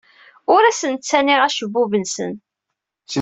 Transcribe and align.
Ur 0.53 0.61
asen-ttaniɣ 0.65 1.39
acebbub-nsen. 1.47 2.33